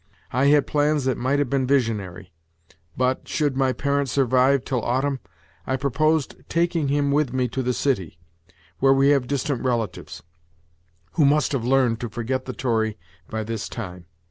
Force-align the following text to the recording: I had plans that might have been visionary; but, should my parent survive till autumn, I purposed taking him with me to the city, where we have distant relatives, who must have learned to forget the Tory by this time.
I 0.33 0.47
had 0.47 0.65
plans 0.65 1.05
that 1.05 1.15
might 1.15 1.37
have 1.37 1.47
been 1.47 1.67
visionary; 1.67 2.31
but, 2.97 3.27
should 3.27 3.55
my 3.55 3.71
parent 3.71 4.09
survive 4.09 4.65
till 4.65 4.81
autumn, 4.81 5.19
I 5.67 5.77
purposed 5.77 6.37
taking 6.49 6.87
him 6.87 7.11
with 7.11 7.33
me 7.33 7.47
to 7.49 7.61
the 7.61 7.71
city, 7.71 8.17
where 8.79 8.93
we 8.95 9.09
have 9.09 9.27
distant 9.27 9.63
relatives, 9.63 10.23
who 11.11 11.23
must 11.25 11.51
have 11.51 11.65
learned 11.65 11.99
to 11.99 12.09
forget 12.09 12.45
the 12.45 12.53
Tory 12.53 12.97
by 13.29 13.43
this 13.43 13.69
time. 13.69 14.07